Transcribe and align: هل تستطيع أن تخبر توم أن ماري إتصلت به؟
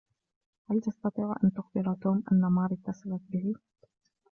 هل 0.69 0.81
تستطيع 0.81 1.35
أن 1.43 1.53
تخبر 1.53 1.93
توم 2.01 2.23
أن 2.31 2.39
ماري 2.41 2.77
إتصلت 2.87 3.21
به؟ 3.29 3.53